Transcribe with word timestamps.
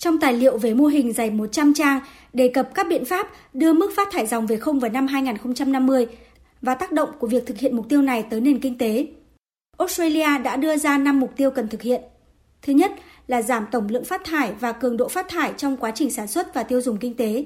Trong 0.00 0.20
tài 0.20 0.32
liệu 0.32 0.58
về 0.58 0.74
mô 0.74 0.86
hình 0.86 1.12
dày 1.12 1.30
100 1.30 1.74
trang 1.74 2.00
đề 2.32 2.48
cập 2.48 2.74
các 2.74 2.86
biện 2.88 3.04
pháp 3.04 3.28
đưa 3.54 3.72
mức 3.72 3.92
phát 3.96 4.08
thải 4.12 4.26
dòng 4.26 4.46
về 4.46 4.56
không 4.56 4.80
vào 4.80 4.90
năm 4.90 5.06
2050 5.06 6.06
và 6.62 6.74
tác 6.74 6.92
động 6.92 7.08
của 7.18 7.26
việc 7.26 7.46
thực 7.46 7.58
hiện 7.58 7.76
mục 7.76 7.88
tiêu 7.88 8.02
này 8.02 8.24
tới 8.30 8.40
nền 8.40 8.60
kinh 8.60 8.78
tế. 8.78 9.06
Australia 9.78 10.38
đã 10.44 10.56
đưa 10.56 10.76
ra 10.76 10.98
5 10.98 11.20
mục 11.20 11.32
tiêu 11.36 11.50
cần 11.50 11.68
thực 11.68 11.82
hiện. 11.82 12.02
Thứ 12.62 12.72
nhất 12.72 12.92
là 13.26 13.42
giảm 13.42 13.66
tổng 13.72 13.88
lượng 13.88 14.04
phát 14.04 14.24
thải 14.24 14.52
và 14.60 14.72
cường 14.72 14.96
độ 14.96 15.08
phát 15.08 15.28
thải 15.28 15.52
trong 15.56 15.76
quá 15.76 15.90
trình 15.90 16.10
sản 16.10 16.26
xuất 16.26 16.54
và 16.54 16.62
tiêu 16.62 16.80
dùng 16.80 16.96
kinh 16.96 17.14
tế. 17.14 17.44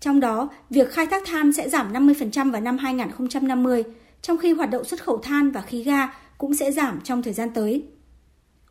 Trong 0.00 0.20
đó, 0.20 0.48
việc 0.70 0.90
khai 0.90 1.06
thác 1.06 1.22
than 1.26 1.52
sẽ 1.52 1.68
giảm 1.68 1.92
50% 1.92 2.52
vào 2.52 2.60
năm 2.60 2.78
2050, 2.78 3.84
trong 4.22 4.38
khi 4.38 4.52
hoạt 4.52 4.70
động 4.70 4.84
xuất 4.84 5.04
khẩu 5.04 5.18
than 5.18 5.50
và 5.50 5.60
khí 5.60 5.82
ga 5.82 6.08
cũng 6.38 6.54
sẽ 6.54 6.72
giảm 6.72 7.00
trong 7.04 7.22
thời 7.22 7.32
gian 7.32 7.50
tới. 7.54 7.82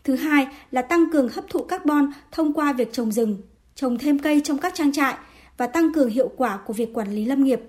Thứ 0.07 0.15
hai 0.15 0.47
là 0.71 0.81
tăng 0.81 1.11
cường 1.11 1.29
hấp 1.29 1.49
thụ 1.49 1.63
carbon 1.63 2.11
thông 2.31 2.53
qua 2.53 2.73
việc 2.73 2.93
trồng 2.93 3.11
rừng, 3.11 3.37
trồng 3.75 3.97
thêm 3.97 4.19
cây 4.19 4.41
trong 4.43 4.57
các 4.57 4.73
trang 4.75 4.91
trại 4.91 5.15
và 5.57 5.67
tăng 5.67 5.93
cường 5.93 6.09
hiệu 6.09 6.31
quả 6.37 6.57
của 6.57 6.73
việc 6.73 6.93
quản 6.93 7.11
lý 7.11 7.25
lâm 7.25 7.43
nghiệp. 7.43 7.61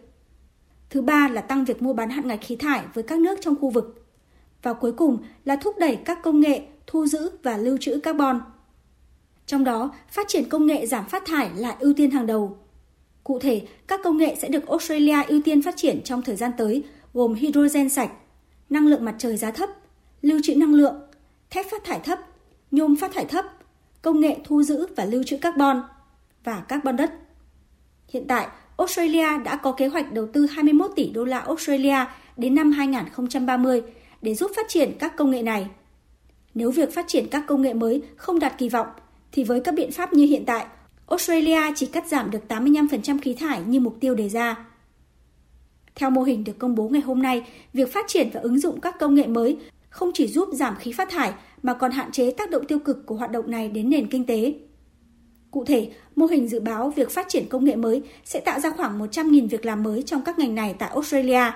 Thứ 0.91 1.03
ba 1.03 1.29
là 1.29 1.41
tăng 1.41 1.65
việc 1.65 1.83
mua 1.83 1.93
bán 1.93 2.11
hạn 2.11 2.29
ngạch 2.29 2.41
khí 2.43 2.57
thải 2.57 2.85
với 2.95 3.05
các 3.05 3.19
nước 3.19 3.39
trong 3.41 3.57
khu 3.61 3.71
vực. 3.71 4.07
Và 4.63 4.73
cuối 4.73 4.93
cùng 4.93 5.19
là 5.45 5.57
thúc 5.57 5.75
đẩy 5.79 5.97
các 5.97 6.19
công 6.23 6.41
nghệ 6.41 6.63
thu 6.87 7.07
giữ 7.07 7.31
và 7.43 7.57
lưu 7.57 7.77
trữ 7.81 8.01
carbon. 8.01 8.41
Trong 9.47 9.65
đó, 9.65 9.91
phát 10.11 10.29
triển 10.29 10.49
công 10.49 10.67
nghệ 10.67 10.87
giảm 10.87 11.09
phát 11.09 11.23
thải 11.27 11.51
là 11.57 11.77
ưu 11.81 11.93
tiên 11.97 12.11
hàng 12.11 12.27
đầu. 12.27 12.59
Cụ 13.25 13.39
thể, 13.39 13.63
các 13.87 14.01
công 14.05 14.19
nghệ 14.19 14.37
sẽ 14.39 14.49
được 14.49 14.67
Australia 14.67 15.23
ưu 15.29 15.41
tiên 15.45 15.63
phát 15.63 15.77
triển 15.77 16.01
trong 16.05 16.23
thời 16.23 16.37
gian 16.37 16.51
tới 16.59 16.85
gồm 17.15 17.35
hydrogen 17.35 17.89
sạch, 17.89 18.11
năng 18.71 18.87
lượng 18.87 19.05
mặt 19.05 19.15
trời 19.19 19.37
giá 19.37 19.51
thấp, 19.51 19.71
lưu 20.23 20.41
trữ 20.43 20.55
năng 20.55 20.75
lượng, 20.75 20.95
thép 21.51 21.67
phát 21.71 21.85
thải 21.85 22.01
thấp, 22.01 22.19
nhôm 22.71 22.97
phát 22.97 23.13
thải 23.15 23.25
thấp, 23.25 23.45
công 24.03 24.21
nghệ 24.21 24.37
thu 24.45 24.63
giữ 24.63 24.87
và 24.97 25.05
lưu 25.05 25.23
trữ 25.23 25.39
carbon 25.39 25.83
và 26.45 26.61
carbon 26.61 26.97
đất. 26.97 27.13
Hiện 28.09 28.25
tại, 28.29 28.49
Australia 28.77 29.39
đã 29.45 29.57
có 29.57 29.73
kế 29.73 29.87
hoạch 29.87 30.13
đầu 30.13 30.27
tư 30.33 30.47
21 30.47 30.91
tỷ 30.97 31.11
đô 31.11 31.25
la 31.25 31.39
Australia 31.39 32.05
đến 32.37 32.55
năm 32.55 32.73
2030 32.73 33.83
để 34.23 34.35
giúp 34.35 34.51
phát 34.57 34.67
triển 34.69 34.93
các 34.99 35.17
công 35.17 35.31
nghệ 35.31 35.43
này. 35.43 35.67
Nếu 36.55 36.71
việc 36.71 36.95
phát 36.95 37.09
triển 37.09 37.27
các 37.31 37.45
công 37.47 37.63
nghệ 37.63 37.75
mới 37.75 38.03
không 38.17 38.39
đạt 38.39 38.59
kỳ 38.59 38.69
vọng, 38.69 38.87
thì 39.33 39.45
với 39.45 39.61
các 39.61 39.75
biện 39.75 39.93
pháp 39.93 40.13
như 40.13 40.25
hiện 40.25 40.45
tại, 40.47 40.67
Australia 41.09 41.61
chỉ 41.77 41.87
cắt 41.87 42.07
giảm 42.07 42.31
được 42.31 42.43
85% 42.49 43.19
khí 43.23 43.35
thải 43.35 43.63
như 43.67 43.81
mục 43.81 43.97
tiêu 44.01 44.15
đề 44.15 44.29
ra. 44.29 44.67
Theo 45.95 46.11
mô 46.11 46.23
hình 46.23 46.45
được 46.45 46.59
công 46.59 46.75
bố 46.75 46.89
ngày 46.89 47.01
hôm 47.01 47.23
nay, 47.23 47.43
việc 47.73 47.93
phát 47.93 48.05
triển 48.09 48.31
và 48.33 48.41
ứng 48.41 48.59
dụng 48.59 48.81
các 48.81 48.99
công 48.99 49.15
nghệ 49.15 49.27
mới 49.27 49.59
không 49.91 50.11
chỉ 50.15 50.27
giúp 50.27 50.49
giảm 50.53 50.77
khí 50.77 50.93
phát 50.93 51.11
thải 51.11 51.33
mà 51.63 51.75
còn 51.75 51.91
hạn 51.91 52.13
chế 52.13 52.31
tác 52.31 52.51
động 52.51 52.67
tiêu 52.67 52.79
cực 52.79 53.07
của 53.07 53.15
hoạt 53.15 53.31
động 53.31 53.51
này 53.51 53.69
đến 53.69 53.91
nền 53.91 54.09
kinh 54.09 54.27
tế. 54.27 54.55
Cụ 55.51 55.65
thể, 55.65 55.91
mô 56.17 56.27
hình 56.27 56.49
dự 56.49 56.61
báo 56.61 56.91
việc 56.91 57.11
phát 57.11 57.29
triển 57.29 57.49
công 57.49 57.65
nghệ 57.65 57.77
mới 57.77 58.03
sẽ 58.25 58.41
tạo 58.41 58.61
ra 58.61 58.71
khoảng 58.71 58.99
100.000 58.99 59.49
việc 59.49 59.67
làm 59.67 59.83
mới 59.83 60.03
trong 60.03 60.25
các 60.25 60.39
ngành 60.39 60.55
này 60.55 60.75
tại 60.79 60.91
Australia. 60.91 61.53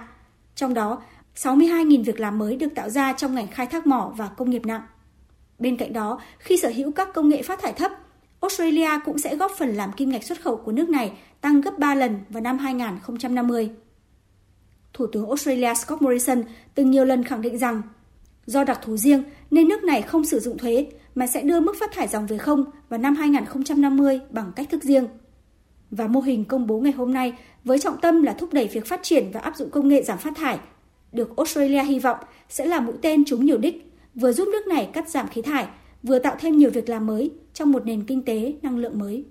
Trong 0.55 0.74
đó, 0.74 1.02
62.000 1.36 2.05
việc 2.05 2.20
làm 2.20 2.39
mới 2.39 2.56
được 2.56 2.74
tạo 2.74 2.91
ra 2.91 3.12
trong 3.12 3.34
ngành 3.34 3.47
khai 3.47 3.66
thác 3.66 3.86
mỏ 3.86 4.12
và 4.16 4.28
công 4.28 4.50
nghiệp 4.50 4.67
nặng. 4.67 4.83
Bên 5.58 5.77
cạnh 5.77 5.92
đó, 5.92 6.20
khi 6.39 6.56
sở 6.56 6.69
hữu 6.69 6.92
các 6.92 7.08
công 7.14 7.28
nghệ 7.28 7.42
phát 7.42 7.62
thải 7.62 7.72
thấp, 7.72 7.92
Australia 8.41 8.89
cũng 9.05 9.19
sẽ 9.19 9.36
góp 9.36 9.52
phần 9.58 9.69
làm 9.69 9.92
kim 9.92 10.11
ngạch 10.11 10.24
xuất 10.24 10.41
khẩu 10.41 10.56
của 10.56 10.72
nước 10.72 10.89
này 10.89 11.12
tăng 11.41 11.61
gấp 11.61 11.78
3 11.78 11.94
lần 11.94 12.19
vào 12.28 12.41
năm 12.41 12.58
2050. 12.58 13.70
Thủ 14.92 15.06
tướng 15.06 15.27
Australia 15.27 15.74
Scott 15.74 16.02
Morrison 16.02 16.42
từng 16.74 16.91
nhiều 16.91 17.05
lần 17.05 17.24
khẳng 17.24 17.42
định 17.42 17.58
rằng 17.58 17.83
do 18.46 18.64
đặc 18.64 18.80
thù 18.82 18.96
riêng 18.96 19.22
nên 19.50 19.68
nước 19.68 19.84
này 19.84 20.02
không 20.02 20.24
sử 20.24 20.40
dụng 20.40 20.58
thuế 20.58 20.86
mà 21.14 21.26
sẽ 21.26 21.42
đưa 21.42 21.60
mức 21.60 21.76
phát 21.80 21.92
thải 21.92 22.08
dòng 22.08 22.26
về 22.26 22.38
không 22.38 22.64
vào 22.88 23.00
năm 23.00 23.14
2050 23.16 24.20
bằng 24.30 24.52
cách 24.56 24.70
thức 24.70 24.82
riêng. 24.82 25.08
Và 25.90 26.06
mô 26.06 26.20
hình 26.20 26.44
công 26.44 26.66
bố 26.66 26.80
ngày 26.80 26.92
hôm 26.92 27.12
nay 27.12 27.32
với 27.64 27.78
trọng 27.78 28.00
tâm 28.00 28.22
là 28.22 28.32
thúc 28.32 28.52
đẩy 28.52 28.68
việc 28.68 28.86
phát 28.86 29.00
triển 29.02 29.30
và 29.32 29.40
áp 29.40 29.56
dụng 29.56 29.70
công 29.70 29.88
nghệ 29.88 30.02
giảm 30.02 30.18
phát 30.18 30.36
thải, 30.36 30.58
được 31.12 31.36
Australia 31.36 31.83
hy 31.83 31.98
vọng 31.98 32.18
sẽ 32.48 32.67
là 32.67 32.80
mũi 32.80 32.94
tên 33.02 33.24
trúng 33.24 33.46
nhiều 33.46 33.58
đích, 33.58 33.92
vừa 34.14 34.33
giúp 34.33 34.48
nước 34.52 34.67
này 34.67 34.90
cắt 34.92 35.08
giảm 35.08 35.28
khí 35.28 35.42
thải, 35.42 35.67
vừa 36.02 36.18
tạo 36.18 36.36
thêm 36.40 36.56
nhiều 36.56 36.70
việc 36.70 36.88
làm 36.88 37.06
mới 37.06 37.30
trong 37.55 37.72
một 37.72 37.86
nền 37.86 38.05
kinh 38.05 38.22
tế 38.22 38.55
năng 38.62 38.78
lượng 38.78 38.98
mới. 38.98 39.24